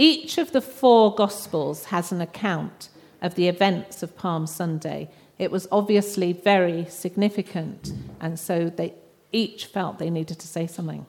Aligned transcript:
Each 0.00 0.38
of 0.38 0.52
the 0.52 0.62
four 0.62 1.14
Gospels 1.14 1.84
has 1.84 2.10
an 2.10 2.22
account 2.22 2.88
of 3.20 3.34
the 3.34 3.48
events 3.48 4.02
of 4.02 4.16
Palm 4.16 4.46
Sunday. 4.46 5.10
It 5.38 5.50
was 5.50 5.68
obviously 5.70 6.32
very 6.32 6.86
significant, 6.86 7.92
and 8.18 8.40
so 8.40 8.70
they 8.70 8.94
each 9.30 9.66
felt 9.66 9.98
they 9.98 10.08
needed 10.08 10.38
to 10.38 10.48
say 10.48 10.66
something. 10.66 11.04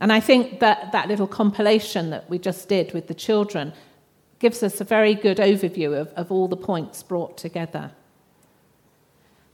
And 0.00 0.12
I 0.12 0.18
think 0.18 0.58
that 0.58 0.90
that 0.90 1.06
little 1.06 1.28
compilation 1.28 2.10
that 2.10 2.28
we 2.28 2.40
just 2.40 2.68
did 2.68 2.92
with 2.92 3.06
the 3.06 3.14
children 3.14 3.72
gives 4.40 4.64
us 4.64 4.80
a 4.80 4.84
very 4.84 5.14
good 5.14 5.36
overview 5.36 5.96
of, 5.96 6.08
of 6.14 6.32
all 6.32 6.48
the 6.48 6.56
points 6.56 7.04
brought 7.04 7.38
together. 7.38 7.92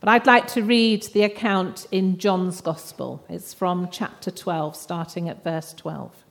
But 0.01 0.09
I'd 0.09 0.27
like 0.27 0.47
to 0.55 0.63
read 0.63 1.03
the 1.13 1.25
account 1.25 1.87
in 1.91 2.17
John's 2.17 2.63
Gospel. 2.63 3.23
It's 3.29 3.53
from 3.53 3.91
chapter 3.93 4.31
12, 4.31 4.77
starting 4.77 5.29
at 5.29 5.45
verse 5.45 5.75
12. 5.75 6.25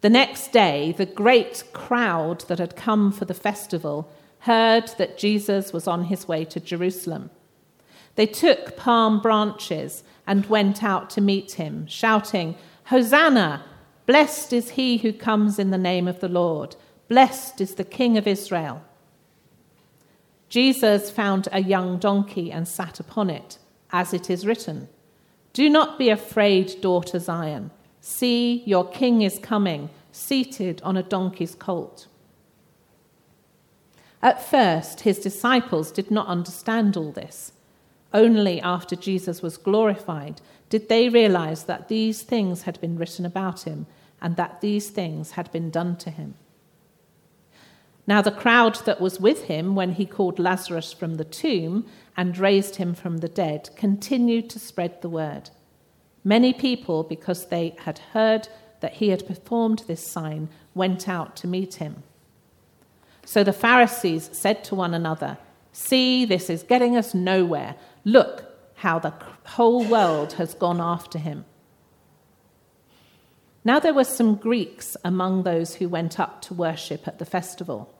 The 0.00 0.10
next 0.10 0.52
day, 0.52 0.92
the 0.92 1.06
great 1.06 1.64
crowd 1.72 2.40
that 2.48 2.58
had 2.58 2.76
come 2.76 3.12
for 3.12 3.26
the 3.26 3.34
festival 3.34 4.10
heard 4.40 4.88
that 4.96 5.18
Jesus 5.18 5.72
was 5.72 5.86
on 5.86 6.04
his 6.04 6.26
way 6.26 6.44
to 6.46 6.60
Jerusalem. 6.60 7.30
They 8.14 8.26
took 8.26 8.76
palm 8.76 9.20
branches 9.20 10.02
and 10.26 10.46
went 10.46 10.82
out 10.82 11.10
to 11.10 11.20
meet 11.20 11.52
him, 11.52 11.86
shouting, 11.86 12.56
Hosanna! 12.84 13.64
Blessed 14.06 14.52
is 14.52 14.70
he 14.70 14.98
who 14.98 15.12
comes 15.12 15.58
in 15.58 15.70
the 15.70 15.78
name 15.78 16.08
of 16.08 16.20
the 16.20 16.28
Lord. 16.28 16.76
Blessed 17.08 17.60
is 17.60 17.74
the 17.74 17.84
King 17.84 18.16
of 18.16 18.26
Israel. 18.26 18.82
Jesus 20.48 21.10
found 21.10 21.46
a 21.52 21.62
young 21.62 21.98
donkey 21.98 22.50
and 22.50 22.66
sat 22.66 22.98
upon 22.98 23.30
it, 23.30 23.58
as 23.92 24.12
it 24.12 24.30
is 24.30 24.46
written 24.46 24.88
Do 25.52 25.68
not 25.68 25.98
be 25.98 26.08
afraid, 26.08 26.80
daughter 26.80 27.18
Zion. 27.18 27.70
See, 28.00 28.62
your 28.66 28.88
king 28.88 29.22
is 29.22 29.38
coming, 29.38 29.90
seated 30.12 30.80
on 30.82 30.96
a 30.96 31.02
donkey's 31.02 31.54
colt. 31.54 32.06
At 34.22 34.42
first, 34.42 35.00
his 35.00 35.18
disciples 35.18 35.90
did 35.90 36.10
not 36.10 36.26
understand 36.26 36.96
all 36.96 37.12
this. 37.12 37.52
Only 38.12 38.60
after 38.60 38.96
Jesus 38.96 39.40
was 39.40 39.56
glorified 39.56 40.40
did 40.68 40.88
they 40.88 41.08
realize 41.08 41.64
that 41.64 41.88
these 41.88 42.22
things 42.22 42.62
had 42.62 42.80
been 42.80 42.98
written 42.98 43.24
about 43.24 43.62
him 43.62 43.86
and 44.20 44.36
that 44.36 44.60
these 44.60 44.90
things 44.90 45.32
had 45.32 45.50
been 45.52 45.70
done 45.70 45.96
to 45.96 46.10
him. 46.10 46.34
Now, 48.06 48.20
the 48.22 48.32
crowd 48.32 48.76
that 48.86 49.00
was 49.00 49.20
with 49.20 49.44
him 49.44 49.74
when 49.74 49.92
he 49.92 50.04
called 50.04 50.38
Lazarus 50.38 50.92
from 50.92 51.14
the 51.14 51.24
tomb 51.24 51.86
and 52.16 52.36
raised 52.36 52.76
him 52.76 52.94
from 52.94 53.18
the 53.18 53.28
dead 53.28 53.70
continued 53.76 54.50
to 54.50 54.58
spread 54.58 55.00
the 55.00 55.08
word. 55.08 55.50
Many 56.24 56.52
people, 56.52 57.02
because 57.02 57.46
they 57.46 57.76
had 57.80 57.98
heard 58.12 58.48
that 58.80 58.94
he 58.94 59.08
had 59.08 59.26
performed 59.26 59.84
this 59.86 60.06
sign, 60.06 60.48
went 60.74 61.08
out 61.08 61.36
to 61.36 61.46
meet 61.46 61.74
him. 61.74 62.02
So 63.24 63.44
the 63.44 63.52
Pharisees 63.52 64.30
said 64.32 64.64
to 64.64 64.74
one 64.74 64.94
another, 64.94 65.38
See, 65.72 66.24
this 66.24 66.50
is 66.50 66.62
getting 66.62 66.96
us 66.96 67.14
nowhere. 67.14 67.76
Look 68.04 68.44
how 68.76 68.98
the 68.98 69.14
whole 69.44 69.84
world 69.84 70.32
has 70.34 70.54
gone 70.54 70.80
after 70.80 71.18
him. 71.18 71.44
Now 73.64 73.78
there 73.78 73.94
were 73.94 74.04
some 74.04 74.34
Greeks 74.36 74.96
among 75.04 75.42
those 75.42 75.76
who 75.76 75.88
went 75.88 76.18
up 76.18 76.42
to 76.42 76.54
worship 76.54 77.06
at 77.06 77.18
the 77.18 77.24
festival 77.24 77.94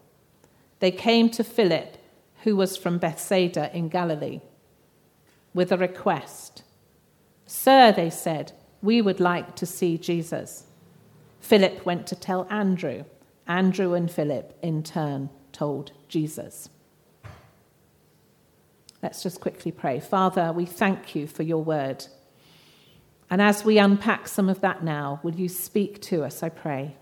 they 0.80 0.90
came 0.90 1.28
to 1.30 1.44
Philip, 1.44 1.98
who 2.42 2.56
was 2.56 2.76
from 2.76 2.98
Bethsaida 2.98 3.70
in 3.76 3.88
Galilee, 3.88 4.40
with 5.54 5.70
a 5.70 5.76
request. 5.76 6.62
Sir, 7.52 7.90
they 7.90 8.10
said, 8.10 8.52
we 8.80 9.02
would 9.02 9.18
like 9.18 9.56
to 9.56 9.66
see 9.66 9.98
Jesus. 9.98 10.66
Philip 11.40 11.84
went 11.84 12.06
to 12.06 12.14
tell 12.14 12.46
Andrew. 12.48 13.02
Andrew 13.48 13.92
and 13.94 14.08
Philip, 14.08 14.56
in 14.62 14.84
turn, 14.84 15.30
told 15.50 15.90
Jesus. 16.06 16.68
Let's 19.02 19.24
just 19.24 19.40
quickly 19.40 19.72
pray. 19.72 19.98
Father, 19.98 20.52
we 20.52 20.64
thank 20.64 21.16
you 21.16 21.26
for 21.26 21.42
your 21.42 21.64
word. 21.64 22.06
And 23.28 23.42
as 23.42 23.64
we 23.64 23.78
unpack 23.78 24.28
some 24.28 24.48
of 24.48 24.60
that 24.60 24.84
now, 24.84 25.18
will 25.24 25.34
you 25.34 25.48
speak 25.48 26.00
to 26.02 26.22
us, 26.22 26.44
I 26.44 26.50
pray? 26.50 26.94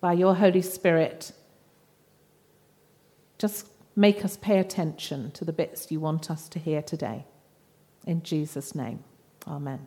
By 0.00 0.12
your 0.12 0.36
Holy 0.36 0.62
Spirit, 0.62 1.32
just 3.38 3.66
make 3.96 4.24
us 4.24 4.36
pay 4.36 4.60
attention 4.60 5.32
to 5.32 5.44
the 5.44 5.52
bits 5.52 5.90
you 5.90 5.98
want 5.98 6.30
us 6.30 6.48
to 6.50 6.60
hear 6.60 6.80
today. 6.80 7.26
In 8.06 8.22
Jesus' 8.22 8.72
name, 8.72 9.02
amen. 9.46 9.86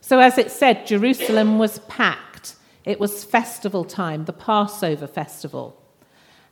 So, 0.00 0.18
as 0.18 0.38
it 0.38 0.50
said, 0.50 0.86
Jerusalem 0.86 1.58
was 1.58 1.78
packed. 1.80 2.56
It 2.84 2.98
was 2.98 3.24
festival 3.24 3.84
time, 3.84 4.24
the 4.24 4.32
Passover 4.32 5.06
festival. 5.06 5.80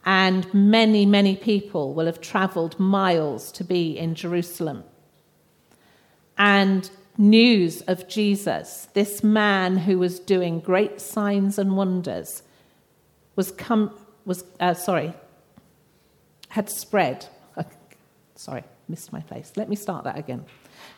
And 0.04 0.52
many, 0.54 1.04
many 1.06 1.36
people 1.36 1.92
will 1.92 2.06
have 2.06 2.20
traveled 2.20 2.78
miles 2.78 3.50
to 3.52 3.64
be 3.64 3.98
in 3.98 4.14
Jerusalem. 4.14 4.84
And 6.36 6.88
news 7.16 7.82
of 7.82 8.08
Jesus, 8.08 8.88
this 8.94 9.24
man 9.24 9.78
who 9.78 9.98
was 9.98 10.20
doing 10.20 10.60
great 10.60 11.00
signs 11.00 11.58
and 11.58 11.76
wonders, 11.76 12.42
was 13.34 13.50
come, 13.50 13.92
was, 14.24 14.44
uh, 14.60 14.74
sorry, 14.74 15.14
had 16.48 16.70
spread. 16.70 17.26
Sorry, 18.36 18.62
missed 18.88 19.12
my 19.12 19.20
place. 19.20 19.52
Let 19.56 19.68
me 19.68 19.76
start 19.76 20.04
that 20.04 20.18
again. 20.18 20.44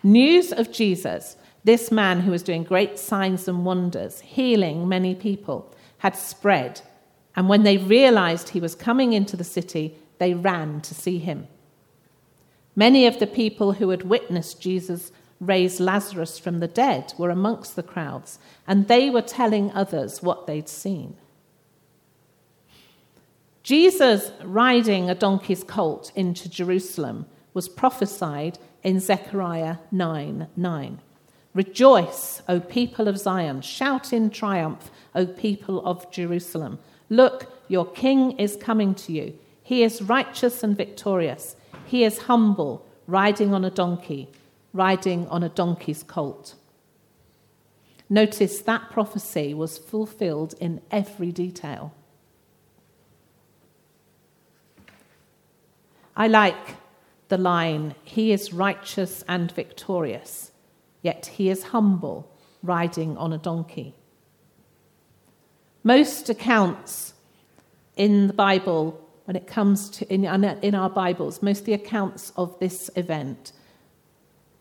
News 0.03 0.53
of 0.53 0.73
Jesus, 0.73 1.37
this 1.65 1.91
man 1.91 2.21
who 2.21 2.31
was 2.31 2.43
doing 2.43 2.65
great 2.65 2.99
signs 2.99 3.49
and 3.49 3.65
wonders, 3.65 4.21
healing 4.21 4.89
many 4.89 5.15
people, 5.15 5.75
had 5.99 6.17
spread. 6.17 6.81
And 7.37 7.49
when 7.49 7.63
they 7.63 7.77
realized 7.77 8.51
he 8.51 8.61
was 8.61 8.75
coming 8.75 9.13
into 9.13 9.37
the 9.37 9.45
city, 9.45 9.95
they 10.19 10.35
ran 10.35 10.81
to 10.83 10.95
see 10.95 11.19
him. 11.19 11.49
Many 12.77 13.07
of 13.07 13.19
the 13.19 13.27
people 13.27 13.73
who 13.73 13.91
had 13.91 14.05
witnessed 14.05 14.61
Jesus 14.61 15.13
raise 15.41 15.81
Lazarus 15.81 16.39
from 16.39 16.61
the 16.61 16.69
dead 16.69 17.13
were 17.19 17.31
amongst 17.31 17.77
the 17.77 17.83
crowds, 17.83 18.39
and 18.67 18.89
they 18.89 19.11
were 19.11 19.23
telling 19.23 19.73
others 19.73 20.23
what 20.23 20.47
they'd 20.47 20.69
seen. 20.69 21.17
Jesus 23.63 24.33
riding 24.43 25.11
a 25.11 25.15
donkey's 25.15 25.65
colt 25.65 26.13
into 26.15 26.49
Jerusalem 26.49 27.27
was 27.55 27.69
prophesied 27.69 28.59
in 28.83 29.01
Zechariah 29.01 29.77
9 29.91 30.49
9. 30.57 31.01
Rejoice, 31.53 32.43
O 32.49 32.61
people 32.61 33.09
of 33.09 33.19
Zion. 33.19 33.61
Shout 33.61 34.13
in 34.13 34.31
triumph, 34.31 34.91
O 35.15 35.27
people 35.27 35.85
of 35.85 36.11
Jerusalem. 36.13 36.79
Look, 37.09 37.53
your 37.67 37.91
king 37.91 38.33
is 38.39 38.57
coming 38.57 38.95
to 38.97 39.13
you. 39.13 39.37
He 39.63 39.83
is 39.83 40.03
righteous 40.03 40.63
and 40.63 40.77
victorious. 40.77 41.57
He 41.87 42.05
is 42.05 42.19
humble, 42.19 42.87
riding 43.07 43.53
on 43.53 43.65
a 43.65 43.71
donkey, 43.71 44.29
riding 44.73 45.27
on 45.29 45.43
a 45.43 45.49
donkey's 45.49 46.05
colt. 46.05 46.55
Notice 48.09 48.61
that 48.63 48.91
prophecy 48.91 49.55
was 49.55 49.79
fulfilled 49.79 50.55
in 50.61 50.81
every 50.91 51.31
detail. 51.31 51.95
I 56.17 56.27
like 56.27 56.80
the 57.31 57.39
line, 57.39 57.95
He 58.05 58.33
is 58.33 58.53
righteous 58.53 59.25
and 59.27 59.51
victorious, 59.51 60.53
yet 61.01 61.27
he 61.27 61.49
is 61.49 61.65
humble, 61.65 62.31
riding 62.63 63.17
on 63.17 63.33
a 63.33 63.39
donkey. 63.39 63.95
Most 65.83 66.29
accounts 66.29 67.15
in 67.97 68.27
the 68.27 68.35
Bible, 68.35 69.03
when 69.25 69.37
it 69.37 69.47
comes 69.47 69.89
to 69.91 70.13
in, 70.13 70.25
in 70.25 70.75
our 70.75 70.91
Bibles, 70.91 71.43
most 71.43 71.61
of 71.61 71.67
the 71.67 71.73
accounts 71.73 72.33
of 72.37 72.59
this 72.59 72.91
event 72.97 73.53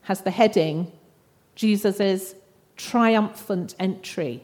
has 0.04 0.22
the 0.22 0.32
heading 0.32 0.92
Jesus' 1.56 2.36
triumphant 2.78 3.76
entry 3.80 4.44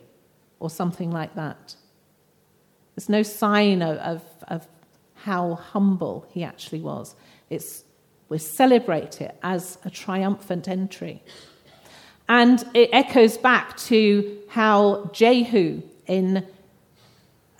or 0.59 0.70
something 0.70 1.11
like 1.11 1.34
that. 1.35 1.76
There's 2.96 3.08
no 3.08 3.23
sign 3.23 3.82
of, 3.82 3.97
of, 4.00 4.22
of 4.50 4.67
how 5.14 5.55
humble 5.55 6.28
he 6.29 6.44
actually 6.44 6.82
was. 6.82 7.16
It's, 7.50 7.84
we 8.30 8.38
celebrate 8.38 9.22
it 9.22 9.38
as 9.44 9.78
a 9.86 9.90
triumphant 9.90 10.68
entry. 10.68 11.24
And 12.28 12.64
it 12.74 12.90
echoes 12.92 13.38
back 13.38 13.78
to 13.78 14.40
how 14.50 15.10
Jehu 15.14 15.84
in 16.08 16.46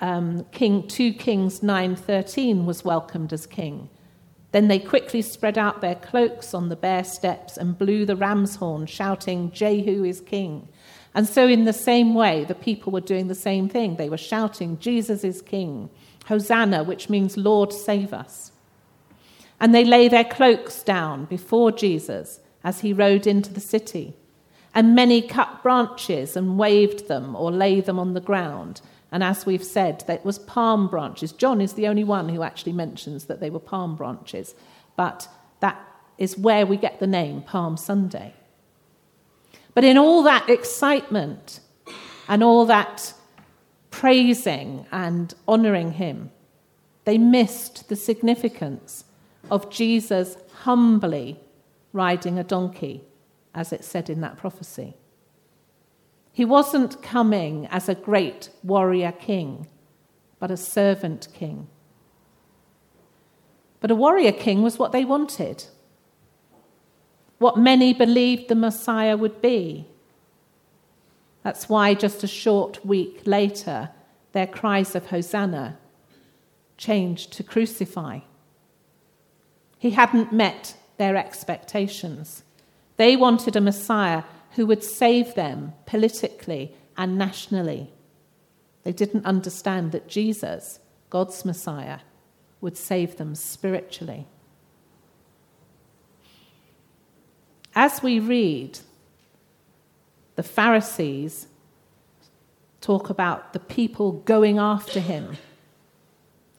um, 0.02 0.46
King 0.52 0.88
2 0.88 1.14
Kings 1.14 1.60
9:13 1.60 2.66
was 2.66 2.84
welcomed 2.84 3.32
as 3.32 3.46
king. 3.46 3.90
Then 4.52 4.68
they 4.68 4.80
quickly 4.80 5.22
spread 5.22 5.58
out 5.58 5.82
their 5.82 5.96
cloaks 5.96 6.54
on 6.54 6.70
the 6.70 6.76
bare 6.76 7.04
steps 7.04 7.58
and 7.58 7.78
blew 7.78 8.06
the 8.06 8.16
ram's 8.16 8.56
horn, 8.56 8.86
shouting, 8.86 9.52
Jehu 9.52 10.06
is 10.06 10.22
king. 10.22 10.70
And 11.14 11.28
so, 11.28 11.48
in 11.48 11.66
the 11.66 11.74
same 11.74 12.14
way, 12.14 12.46
the 12.46 12.56
people 12.56 12.92
were 12.92 13.02
doing 13.02 13.28
the 13.28 13.36
same 13.36 13.70
thing. 13.70 13.96
They 13.96 14.10
were 14.10 14.18
shouting, 14.18 14.80
Jesus 14.80 15.24
is 15.24 15.42
king. 15.42 15.90
Hosanna, 16.26 16.84
which 16.84 17.10
means 17.10 17.38
Lord, 17.38 17.72
save 17.72 18.14
us. 18.14 18.52
And 19.60 19.74
they 19.74 19.86
lay 19.86 20.08
their 20.08 20.24
cloaks 20.24 20.84
down 20.84 21.26
before 21.26 21.72
Jesus 21.72 22.40
as 22.64 22.82
he 22.82 22.94
rode 22.94 23.26
into 23.26 23.54
the 23.54 23.60
city. 23.60 24.16
And 24.74 24.96
many 24.96 25.22
cut 25.22 25.64
branches 25.64 26.36
and 26.36 26.58
waved 26.58 27.08
them 27.08 27.36
or 27.36 27.52
lay 27.52 27.80
them 27.80 27.98
on 27.98 28.14
the 28.14 28.20
ground. 28.20 28.82
And 29.12 29.24
as 29.24 29.46
we've 29.46 29.64
said, 29.64 30.04
that 30.08 30.26
was 30.26 30.40
palm 30.40 30.88
branches. 30.90 31.32
John 31.32 31.62
is 31.62 31.74
the 31.74 31.88
only 31.88 32.04
one 32.04 32.28
who 32.28 32.44
actually 32.44 32.74
mentions 32.74 33.26
that 33.26 33.40
they 33.40 33.50
were 33.50 33.60
palm 33.60 33.96
branches. 33.96 34.54
But 34.98 35.30
that 35.62 35.80
is 36.18 36.38
where 36.38 36.66
we 36.66 36.76
get 36.78 37.00
the 37.00 37.08
name 37.08 37.42
Palm 37.42 37.78
Sunday. 37.78 38.34
But 39.74 39.84
in 39.84 39.98
all 39.98 40.24
that 40.24 40.50
excitement 40.50 41.60
and 42.28 42.44
all 42.44 42.66
that 42.66 43.14
praising 43.92 44.86
and 44.92 45.34
honouring 45.48 45.94
him, 45.94 46.32
they 47.06 47.18
missed 47.18 47.88
the 47.88 47.96
significance 47.96 49.06
of 49.50 49.70
Jesus 49.70 50.38
humbly 50.64 51.40
riding 51.94 52.38
a 52.38 52.44
donkey, 52.44 53.04
as 53.54 53.72
it 53.72 53.84
said 53.84 54.10
in 54.10 54.22
that 54.22 54.38
prophecy. 54.38 54.96
He 56.32 56.44
wasn't 56.44 57.02
coming 57.02 57.68
as 57.68 57.88
a 57.88 57.96
great 57.96 58.50
warrior 58.64 59.14
king, 59.14 59.68
but 60.40 60.52
a 60.52 60.58
servant 60.58 61.28
king. 61.34 61.68
But 63.80 63.92
a 63.92 63.96
warrior 63.96 64.34
king 64.34 64.62
was 64.62 64.78
what 64.78 64.92
they 64.92 65.06
wanted 65.06 65.66
what 67.38 67.58
many 67.58 67.94
believed 67.94 68.48
the 68.48 68.56
Messiah 68.56 69.18
would 69.18 69.42
be. 69.42 69.88
That's 71.44 71.70
why 71.70 71.94
just 71.94 72.24
a 72.24 72.28
short 72.28 72.86
week 72.86 73.22
later, 73.26 73.90
their 74.32 74.48
cries 74.48 74.96
of 74.96 75.08
Hosanna 75.08 75.78
changed 76.78 77.34
to 77.34 77.44
crucify. 77.44 78.20
He 79.78 79.92
hadn't 79.92 80.32
met 80.32 80.76
their 80.98 81.16
expectations. 81.16 82.44
They 82.98 83.16
wanted 83.16 83.56
a 83.56 83.62
Messiah 83.62 84.24
who 84.52 84.66
would 84.66 84.84
save 84.84 85.36
them 85.36 85.74
politically 85.86 86.74
and 86.98 87.18
nationally. 87.18 87.92
They 88.84 88.94
didn't 88.94 89.26
understand 89.26 89.92
that 89.92 90.08
Jesus, 90.08 90.80
God's 91.10 91.44
Messiah, 91.44 92.00
would 92.62 92.78
save 92.78 93.18
them 93.18 93.36
spiritually. 93.36 94.28
as 97.76 98.02
we 98.02 98.20
read, 98.20 98.80
the 100.38 100.44
Pharisees 100.44 101.48
talk 102.80 103.10
about 103.10 103.54
the 103.54 103.60
people 103.60 104.14
going 104.14 104.58
after 104.58 105.00
him, 105.00 105.38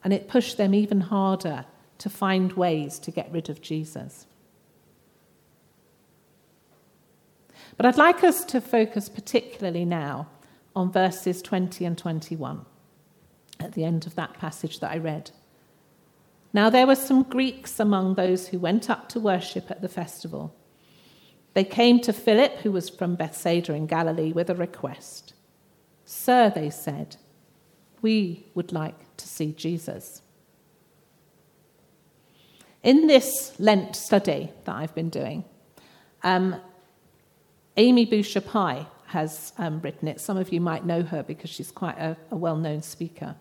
and 0.05 0.13
it 0.13 0.29
pushed 0.29 0.59
them 0.59 0.75
even 0.75 1.01
harder 1.01 1.65
to 1.99 2.11
find 2.11 2.53
ways 2.53 2.99
to 3.01 3.11
get 3.11 3.31
rid 3.33 3.49
of 3.49 3.61
Jesus. 3.61 4.27
But 7.77 7.87
I'd 7.87 7.97
like 7.97 8.25
us 8.25 8.45
to 8.47 8.61
focus 8.61 9.09
particularly 9.09 9.85
now 9.85 10.29
on 10.75 10.93
verses 10.93 11.43
20 11.43 11.85
and 11.85 11.97
21 11.97 12.65
at 13.61 13.73
the 13.73 13.85
end 13.85 14.07
of 14.07 14.15
that 14.15 14.35
passage 14.35 14.81
that 14.81 14.93
I 14.93 14.99
read. 14.99 15.31
Now, 16.53 16.71
there 16.71 16.87
were 16.87 16.95
some 16.95 17.23
Greeks 17.23 17.81
among 17.81 18.15
those 18.15 18.49
who 18.49 18.59
went 18.59 18.89
up 18.89 19.09
to 19.11 19.21
worship 19.21 19.71
at 19.71 19.83
the 19.83 19.89
festival. 19.89 20.55
They 21.55 21.65
came 21.65 22.01
to 22.01 22.13
Philip, 22.13 22.59
who 22.59 22.73
was 22.73 22.89
from 22.89 23.15
Bethsaida 23.15 23.73
in 23.73 23.87
Galilee, 23.87 24.33
with 24.33 24.49
a 24.49 24.55
request. 24.55 25.35
Sir, 26.05 26.51
they 26.55 26.71
said, 26.71 27.17
we 28.01 28.47
would 28.55 28.73
like 28.73 29.17
to 29.17 29.27
see 29.27 29.53
Jesus. 29.53 30.23
In 32.87 33.09
this 33.09 33.53
Lent 33.59 33.97
study 33.97 34.53
that 34.65 34.77
I've 34.77 34.95
been 34.95 35.09
doing, 35.09 35.45
um, 36.23 36.55
Amy 37.77 38.05
Boucher 38.05 38.41
Pye 38.41 38.87
has 39.07 39.53
um, 39.59 39.81
written 39.81 40.07
it. 40.07 40.21
Some 40.21 40.37
of 40.37 40.53
you 40.53 40.61
might 40.61 40.87
know 40.87 41.03
her 41.03 41.25
because 41.25 41.51
she's 41.51 41.73
quite 41.73 41.99
a, 41.99 42.17
a 42.31 42.37
well 42.37 42.55
known 42.55 42.83
speaker. 42.83 43.35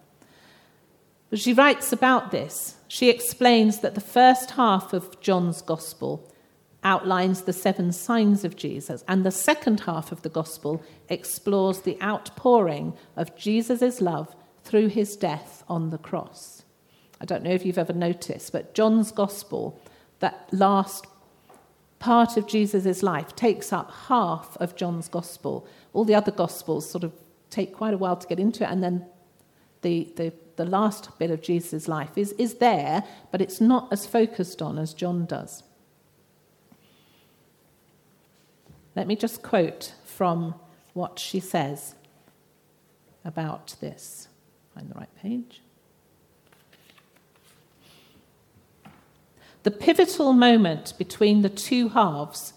But 1.29 1.37
she 1.37 1.53
writes 1.53 1.93
about 1.93 2.31
this. 2.31 2.77
She 2.87 3.11
explains 3.11 3.81
that 3.81 3.93
the 3.93 4.01
first 4.01 4.49
half 4.49 4.93
of 4.93 5.21
John's 5.21 5.61
Gospel 5.61 6.27
outlines 6.83 7.43
the 7.43 7.53
seven 7.53 7.91
signs 7.91 8.43
of 8.43 8.55
Jesus, 8.55 9.03
and 9.07 9.23
the 9.23 9.29
second 9.29 9.81
half 9.81 10.11
of 10.11 10.23
the 10.23 10.29
gospel 10.29 10.83
explores 11.07 11.81
the 11.81 12.01
outpouring 12.01 12.93
of 13.15 13.35
Jesus' 13.35 14.01
love 14.01 14.35
through 14.63 14.87
his 14.87 15.15
death 15.15 15.63
on 15.69 15.91
the 15.91 15.99
cross. 15.99 16.64
I 17.19 17.25
don't 17.25 17.43
know 17.43 17.51
if 17.51 17.65
you've 17.65 17.77
ever 17.77 17.93
noticed, 17.93 18.51
but 18.51 18.73
John's 18.73 19.11
gospel, 19.11 19.79
that 20.19 20.49
last 20.51 21.07
part 21.99 22.37
of 22.37 22.47
Jesus' 22.47 23.01
life, 23.01 23.35
takes 23.35 23.71
up 23.71 23.91
half 24.07 24.57
of 24.57 24.75
John's 24.75 25.07
gospel. 25.07 25.67
All 25.93 26.05
the 26.05 26.15
other 26.15 26.31
gospels 26.31 26.89
sort 26.89 27.03
of 27.03 27.13
take 27.49 27.73
quite 27.73 27.93
a 27.93 27.97
while 27.97 28.17
to 28.17 28.27
get 28.27 28.39
into 28.39 28.63
it, 28.63 28.69
and 28.69 28.83
then 28.83 29.05
the, 29.81 30.11
the, 30.15 30.33
the 30.55 30.65
last 30.65 31.17
bit 31.19 31.31
of 31.31 31.41
Jesus' 31.41 31.87
life 31.87 32.17
is, 32.17 32.33
is 32.33 32.55
there, 32.55 33.03
but 33.31 33.41
it's 33.41 33.61
not 33.61 33.91
as 33.91 34.05
focused 34.05 34.61
on 34.61 34.77
as 34.77 34.93
John 34.93 35.25
does. 35.25 35.63
Let 38.95 39.07
me 39.07 39.15
just 39.15 39.41
quote 39.41 39.93
from 40.05 40.55
what 40.93 41.19
she 41.19 41.39
says 41.39 41.95
about 43.25 43.75
this. 43.81 44.27
Find 44.73 44.89
the 44.89 44.95
right 44.95 45.15
page. 45.21 45.61
The 49.65 49.71
pivotal 49.71 50.33
moment 50.33 50.93
between 50.99 51.41
the 51.41 51.49
two 51.49 51.89
halves 51.89 52.53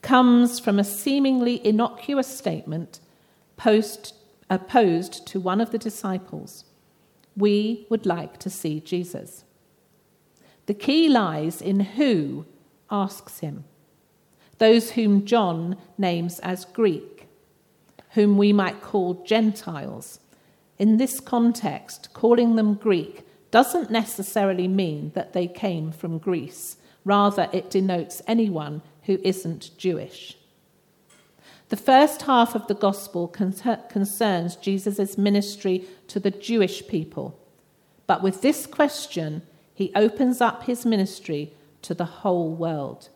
comes 0.00 0.58
from 0.58 0.78
a 0.78 0.84
seemingly 0.84 1.60
innocuous 1.62 2.34
statement 2.34 2.98
post, 3.58 4.14
uh, 4.48 4.54
opposed 4.54 5.26
to 5.26 5.38
one 5.38 5.60
of 5.60 5.70
the 5.70 5.76
disciples. 5.76 6.64
We 7.36 7.86
would 7.90 8.06
like 8.06 8.38
to 8.38 8.48
see 8.48 8.80
Jesus. 8.80 9.44
The 10.64 10.72
key 10.72 11.10
lies 11.10 11.60
in 11.60 11.80
who 11.80 12.46
asks 12.90 13.40
him 13.40 13.64
those 14.56 14.92
whom 14.92 15.26
John 15.26 15.76
names 15.98 16.38
as 16.38 16.64
Greek, 16.64 17.28
whom 18.12 18.38
we 18.38 18.54
might 18.54 18.80
call 18.80 19.22
Gentiles. 19.24 20.20
In 20.78 20.96
this 20.96 21.20
context, 21.20 22.14
calling 22.14 22.56
them 22.56 22.72
Greek 22.72 23.25
doesn't 23.56 23.90
necessarily 23.90 24.68
mean 24.68 25.12
that 25.14 25.32
they 25.32 25.48
came 25.48 25.90
from 25.90 26.18
Greece. 26.18 26.76
Rather, 27.06 27.48
it 27.54 27.70
denotes 27.70 28.20
anyone 28.26 28.82
who 29.04 29.18
isn't 29.24 29.70
Jewish. 29.78 30.36
The 31.70 31.76
first 31.78 32.20
half 32.20 32.54
of 32.54 32.66
the 32.66 32.74
gospel 32.74 33.26
concerns 33.28 34.56
Jesus' 34.56 35.16
ministry 35.16 35.86
to 36.08 36.20
the 36.20 36.30
Jewish 36.30 36.86
people. 36.86 37.40
But 38.06 38.22
with 38.22 38.42
this 38.42 38.66
question, 38.66 39.40
he 39.72 39.90
opens 39.94 40.42
up 40.42 40.64
his 40.64 40.84
ministry 40.84 41.54
to 41.80 41.94
the 41.94 42.04
whole 42.04 42.52
world. 42.54 43.08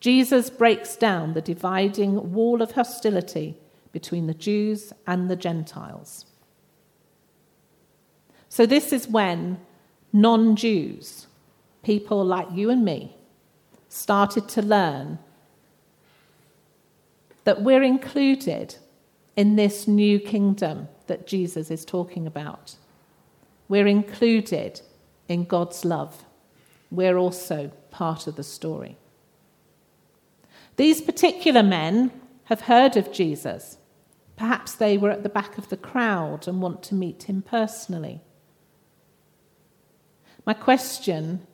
Jesus 0.00 0.50
breaks 0.50 0.96
down 0.96 1.32
the 1.32 1.40
dividing 1.40 2.34
wall 2.34 2.60
of 2.60 2.72
hostility 2.72 3.56
between 3.90 4.26
the 4.26 4.34
Jews 4.34 4.92
and 5.06 5.30
the 5.30 5.36
Gentiles. 5.48 6.26
So, 8.56 8.64
this 8.64 8.90
is 8.90 9.06
when 9.06 9.58
non 10.14 10.56
Jews, 10.56 11.26
people 11.82 12.24
like 12.24 12.48
you 12.54 12.70
and 12.70 12.82
me, 12.86 13.14
started 13.90 14.48
to 14.48 14.62
learn 14.62 15.18
that 17.44 17.60
we're 17.60 17.82
included 17.82 18.76
in 19.36 19.56
this 19.56 19.86
new 19.86 20.18
kingdom 20.18 20.88
that 21.06 21.26
Jesus 21.26 21.70
is 21.70 21.84
talking 21.84 22.26
about. 22.26 22.76
We're 23.68 23.86
included 23.86 24.80
in 25.28 25.44
God's 25.44 25.84
love. 25.84 26.24
We're 26.90 27.18
also 27.18 27.70
part 27.90 28.26
of 28.26 28.36
the 28.36 28.42
story. 28.42 28.96
These 30.76 31.02
particular 31.02 31.62
men 31.62 32.10
have 32.44 32.62
heard 32.62 32.96
of 32.96 33.12
Jesus. 33.12 33.76
Perhaps 34.38 34.76
they 34.76 34.96
were 34.96 35.10
at 35.10 35.24
the 35.24 35.28
back 35.28 35.58
of 35.58 35.68
the 35.68 35.76
crowd 35.76 36.48
and 36.48 36.62
want 36.62 36.82
to 36.84 36.94
meet 36.94 37.24
him 37.24 37.42
personally. 37.42 38.22
My 40.46 40.54
question 40.54 41.46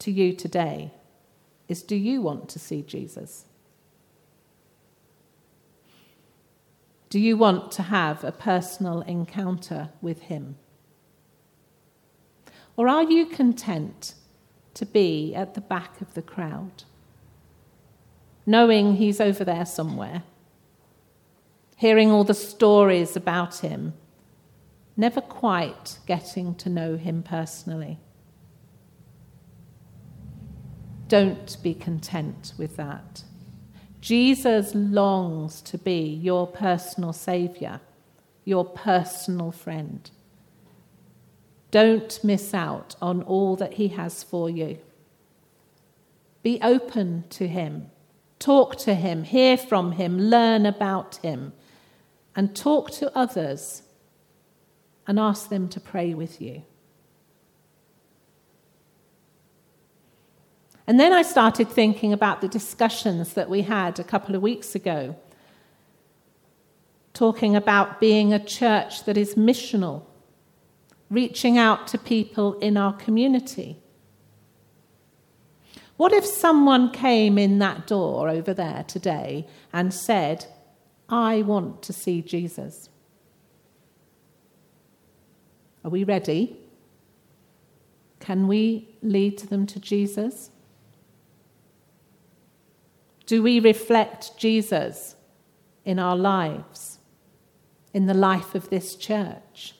to 0.00 0.10
you 0.10 0.34
today 0.34 0.92
is 1.68 1.82
Do 1.82 1.96
you 1.96 2.20
want 2.20 2.48
to 2.50 2.58
see 2.58 2.82
Jesus? 2.82 3.46
Do 7.08 7.18
you 7.18 7.36
want 7.36 7.72
to 7.72 7.82
have 7.82 8.24
a 8.24 8.32
personal 8.32 9.02
encounter 9.02 9.90
with 10.00 10.22
him? 10.22 10.56
Or 12.76 12.88
are 12.88 13.04
you 13.04 13.26
content 13.26 14.14
to 14.74 14.86
be 14.86 15.34
at 15.34 15.54
the 15.54 15.60
back 15.60 16.00
of 16.00 16.14
the 16.14 16.22
crowd? 16.22 16.84
knowing 18.46 18.96
he's 18.96 19.20
over 19.20 19.44
there 19.44 19.66
somewhere, 19.66 20.22
hearing 21.76 22.10
all 22.10 22.24
the 22.24 22.34
stories 22.34 23.16
about 23.16 23.58
him, 23.58 23.94
never 24.96 25.20
quite 25.20 25.98
getting 26.06 26.54
to 26.54 26.68
know 26.68 26.96
him 26.96 27.22
personally. 27.22 27.98
Don't 31.12 31.62
be 31.62 31.74
content 31.74 32.54
with 32.56 32.78
that. 32.78 33.24
Jesus 34.00 34.74
longs 34.74 35.60
to 35.60 35.76
be 35.76 36.06
your 36.06 36.46
personal 36.46 37.12
Saviour, 37.12 37.82
your 38.46 38.64
personal 38.64 39.52
friend. 39.52 40.10
Don't 41.70 42.18
miss 42.24 42.54
out 42.54 42.96
on 43.02 43.22
all 43.24 43.56
that 43.56 43.74
He 43.74 43.88
has 43.88 44.22
for 44.22 44.48
you. 44.48 44.78
Be 46.42 46.58
open 46.62 47.24
to 47.28 47.46
Him. 47.46 47.90
Talk 48.38 48.76
to 48.76 48.94
Him, 48.94 49.24
hear 49.24 49.58
from 49.58 49.92
Him, 49.92 50.18
learn 50.18 50.64
about 50.64 51.16
Him, 51.16 51.52
and 52.34 52.56
talk 52.56 52.90
to 52.92 53.14
others 53.14 53.82
and 55.06 55.20
ask 55.20 55.50
them 55.50 55.68
to 55.68 55.78
pray 55.78 56.14
with 56.14 56.40
you. 56.40 56.62
And 60.92 61.00
then 61.00 61.14
I 61.14 61.22
started 61.22 61.70
thinking 61.70 62.12
about 62.12 62.42
the 62.42 62.48
discussions 62.48 63.32
that 63.32 63.48
we 63.48 63.62
had 63.62 63.98
a 63.98 64.04
couple 64.04 64.34
of 64.34 64.42
weeks 64.42 64.74
ago, 64.74 65.16
talking 67.14 67.56
about 67.56 67.98
being 67.98 68.34
a 68.34 68.38
church 68.38 69.04
that 69.04 69.16
is 69.16 69.34
missional, 69.34 70.02
reaching 71.08 71.56
out 71.56 71.86
to 71.86 71.96
people 71.96 72.58
in 72.58 72.76
our 72.76 72.92
community. 72.92 73.78
What 75.96 76.12
if 76.12 76.26
someone 76.26 76.90
came 76.90 77.38
in 77.38 77.58
that 77.60 77.86
door 77.86 78.28
over 78.28 78.52
there 78.52 78.84
today 78.86 79.46
and 79.72 79.94
said, 79.94 80.44
I 81.08 81.40
want 81.40 81.80
to 81.84 81.94
see 81.94 82.20
Jesus? 82.20 82.90
Are 85.86 85.90
we 85.90 86.04
ready? 86.04 86.58
Can 88.20 88.46
we 88.46 88.90
lead 89.00 89.38
them 89.38 89.64
to 89.68 89.80
Jesus? 89.80 90.50
Do 93.26 93.42
we 93.42 93.60
reflect 93.60 94.36
Jesus 94.36 95.16
in 95.84 95.98
our 95.98 96.16
lives, 96.16 96.98
in 97.92 98.06
the 98.06 98.14
life 98.14 98.54
of 98.54 98.70
this 98.70 98.94
church? 98.94 99.74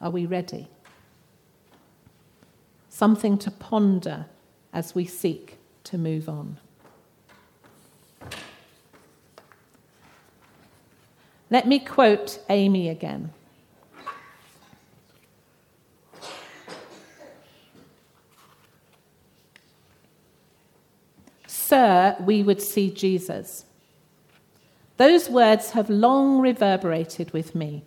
Are 0.00 0.10
we 0.10 0.26
ready? 0.26 0.68
Something 2.88 3.38
to 3.38 3.50
ponder 3.50 4.26
as 4.72 4.94
we 4.94 5.04
seek 5.04 5.58
to 5.84 5.98
move 5.98 6.28
on. 6.28 6.58
Let 11.50 11.66
me 11.66 11.80
quote 11.80 12.38
Amy 12.48 12.88
again. 12.88 13.32
We 22.20 22.42
would 22.42 22.60
see 22.60 22.90
Jesus. 22.90 23.64
Those 24.96 25.30
words 25.30 25.70
have 25.70 25.88
long 25.88 26.40
reverberated 26.40 27.30
with 27.32 27.54
me. 27.54 27.84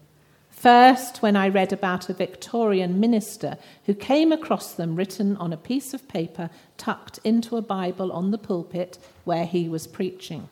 First, 0.50 1.22
when 1.22 1.36
I 1.36 1.50
read 1.50 1.72
about 1.72 2.10
a 2.10 2.14
Victorian 2.14 3.00
minister 3.00 3.58
who 3.86 3.94
came 3.94 4.32
across 4.32 4.74
them 4.74 4.96
written 4.96 5.38
on 5.38 5.54
a 5.54 5.58
piece 5.58 5.94
of 5.94 6.08
paper 6.08 6.50
tucked 6.78 7.20
into 7.24 7.58
a 7.58 7.62
Bible 7.62 8.12
on 8.12 8.32
the 8.32 8.38
pulpit 8.38 8.98
where 9.26 9.46
he 9.46 9.70
was 9.70 9.86
preaching. 9.86 10.50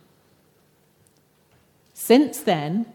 Since 1.94 2.42
then, 2.42 2.86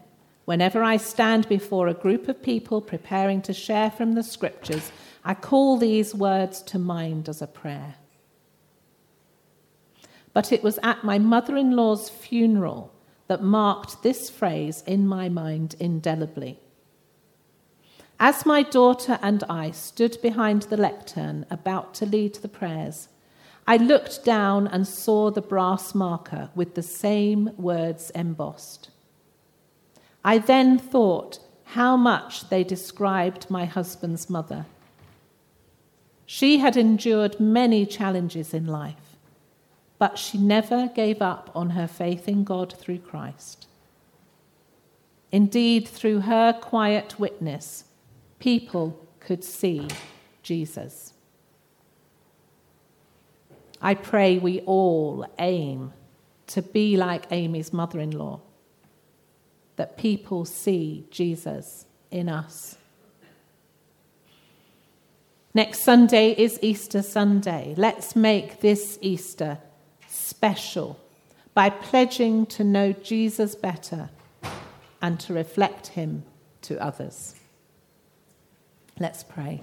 whenever 0.45 0.83
I 0.83 0.97
stand 0.97 1.49
before 1.49 1.87
a 1.87 1.93
group 1.93 2.27
of 2.27 2.41
people 2.41 2.81
preparing 2.81 3.41
to 3.41 3.53
share 3.53 3.91
from 3.91 4.13
the 4.13 4.23
scriptures, 4.23 4.91
I 5.25 5.33
call 5.33 5.77
these 5.77 6.15
words 6.15 6.61
to 6.63 6.79
mind 6.79 7.27
as 7.27 7.41
a 7.41 7.47
prayer 7.47 7.95
but 10.37 10.51
it 10.51 10.61
was 10.61 10.77
at 10.83 11.03
my 11.03 11.17
mother 11.17 11.57
in 11.57 11.71
law's 11.75 12.11
funeral 12.11 12.93
that 13.25 13.41
marked 13.41 14.03
this 14.03 14.29
phrase 14.29 14.83
in 14.85 15.07
my 15.07 15.27
mind 15.27 15.75
indelibly. 15.79 16.59
As 18.19 18.45
my 18.45 18.61
daughter 18.61 19.17
and 19.23 19.43
I 19.49 19.71
stood 19.71 20.19
behind 20.21 20.61
the 20.61 20.77
lectern 20.77 21.47
about 21.49 21.95
to 21.95 22.05
lead 22.05 22.35
the 22.35 22.47
prayers, 22.47 23.09
I 23.65 23.77
looked 23.77 24.23
down 24.23 24.67
and 24.67 24.87
saw 24.87 25.31
the 25.31 25.41
brass 25.41 25.95
marker 25.95 26.51
with 26.53 26.75
the 26.75 26.83
same 26.83 27.49
words 27.57 28.11
embossed. 28.11 28.91
I 30.23 30.37
then 30.37 30.77
thought 30.77 31.39
how 31.63 31.97
much 31.97 32.49
they 32.49 32.63
described 32.63 33.49
my 33.49 33.65
husband's 33.65 34.29
mother. 34.29 34.67
She 36.27 36.59
had 36.59 36.77
endured 36.77 37.39
many 37.39 37.87
challenges 37.87 38.53
in 38.53 38.67
life 38.67 39.06
but 39.99 40.17
she 40.17 40.37
never 40.37 40.87
gave 40.87 41.21
up 41.21 41.49
on 41.55 41.71
her 41.71 41.87
faith 41.87 42.27
in 42.27 42.43
God 42.43 42.73
through 42.73 42.99
Christ. 42.99 43.67
Indeed, 45.31 45.87
through 45.87 46.21
her 46.21 46.53
quiet 46.53 47.19
witness, 47.19 47.85
people 48.39 49.07
could 49.19 49.43
see 49.43 49.87
Jesus. 50.43 51.13
I 53.81 53.93
pray 53.93 54.37
we 54.37 54.61
all 54.61 55.25
aim 55.39 55.93
to 56.47 56.61
be 56.61 56.95
like 56.95 57.25
Amy's 57.31 57.73
mother 57.73 57.99
in 57.99 58.11
law, 58.11 58.39
that 59.75 59.97
people 59.97 60.45
see 60.45 61.05
Jesus 61.11 61.85
in 62.09 62.29
us. 62.29 62.77
Next 65.53 65.81
Sunday 65.81 66.31
is 66.31 66.59
Easter 66.61 67.01
Sunday. 67.01 67.73
Let's 67.77 68.15
make 68.15 68.61
this 68.61 68.97
Easter 69.01 69.57
special 70.27 70.99
by 71.53 71.69
pledging 71.69 72.45
to 72.45 72.63
know 72.63 72.91
Jesus 72.91 73.55
better 73.55 74.09
and 75.01 75.19
to 75.19 75.33
reflect 75.33 75.87
him 75.87 76.23
to 76.61 76.81
others. 76.83 77.35
Let's 78.99 79.23
pray. 79.23 79.61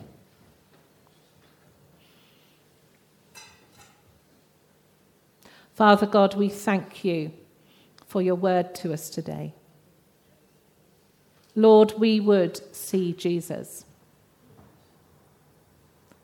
Father 5.75 6.07
God, 6.07 6.35
we 6.35 6.49
thank 6.49 7.05
you 7.05 7.33
for 8.07 8.23
your 8.23 8.37
word 8.37 8.75
to 8.77 8.93
us 8.93 9.11
today. 9.11 9.55
Lord, 11.57 11.95
we 11.99 12.21
would 12.21 12.75
see 12.75 13.13
Jesus. 13.13 13.85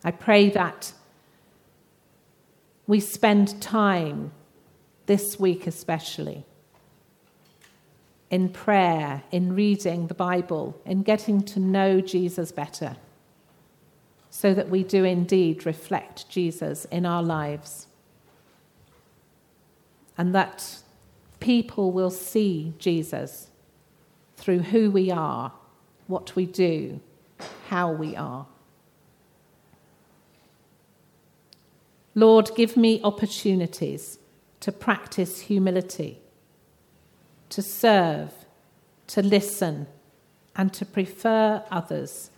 I 0.05 0.13
pray 0.13 0.51
that 0.51 0.93
we 2.91 2.99
spend 2.99 3.63
time, 3.63 4.33
this 5.07 5.39
week 5.39 5.69
especially, 5.69 6.45
in 8.31 8.49
prayer, 8.49 9.23
in 9.31 9.55
reading 9.55 10.09
the 10.09 10.15
Bible, 10.15 10.77
in 10.85 11.05
getting 11.05 11.41
to 11.41 11.61
know 11.61 12.01
Jesus 12.01 12.51
better, 12.51 12.97
so 14.29 14.53
that 14.55 14.71
we 14.71 14.83
do 14.83 15.05
indeed 15.05 15.65
reflect 15.65 16.29
Jesus 16.29 16.85
in 16.87 17.07
our 17.07 17.23
lives. 17.23 17.87
And 20.19 20.35
that 20.35 20.83
people 21.39 21.93
will 21.93 22.11
see 22.11 22.75
Jesus 22.77 23.51
through 24.37 24.63
who 24.63 24.91
we 24.91 25.13
are, 25.13 25.53
what 26.09 26.35
we 26.35 26.45
do, 26.45 26.99
how 27.69 27.93
we 27.93 28.17
are. 28.17 28.49
Lord, 32.21 32.51
give 32.55 32.77
me 32.77 33.01
opportunities 33.03 34.19
to 34.61 34.71
practice 34.71 35.41
humility, 35.41 36.21
to 37.49 37.63
serve, 37.63 38.31
to 39.07 39.23
listen, 39.23 39.87
and 40.55 40.71
to 40.75 40.85
prefer 40.85 41.65
others 41.71 42.31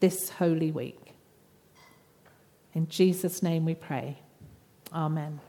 this 0.00 0.30
holy 0.30 0.70
week. 0.70 1.12
In 2.72 2.88
Jesus' 2.88 3.42
name 3.42 3.66
we 3.66 3.74
pray. 3.74 4.16
Amen. 4.90 5.40